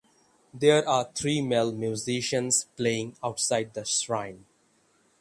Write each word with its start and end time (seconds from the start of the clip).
There 0.51 0.89
are 0.89 1.11
three 1.13 1.43
male 1.43 1.71
musicians 1.71 2.65
playing 2.75 3.17
outside 3.23 3.75
the 3.75 3.85
shrine. 3.85 4.47